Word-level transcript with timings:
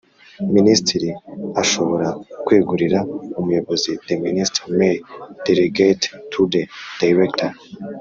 Minisitiri 0.55 1.09
ashobora 1.61 2.07
kwegurira 2.45 2.99
Umuyobozi 3.39 3.89
The 4.05 4.15
Minister 4.25 4.63
may 4.79 4.95
delegate 5.45 6.03
to 6.31 6.41
the 6.53 6.61
Director 7.01 7.49